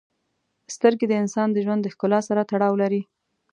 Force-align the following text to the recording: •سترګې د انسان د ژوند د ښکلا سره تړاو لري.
•سترګې 0.75 1.05
د 1.09 1.13
انسان 1.23 1.47
د 1.51 1.57
ژوند 1.65 1.81
د 1.83 1.87
ښکلا 1.93 2.19
سره 2.29 2.47
تړاو 2.51 2.73
لري. 2.81 3.01